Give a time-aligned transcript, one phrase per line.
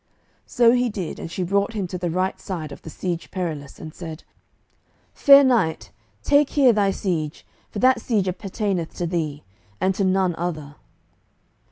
[0.47, 3.77] So he did, and she brought him to the right side of the Siege Perilous,
[3.77, 4.23] and said,
[5.13, 5.91] "Fair knight,
[6.23, 9.43] take here thy siege, for that siege appertaineth to thee,
[9.79, 10.77] and to none other."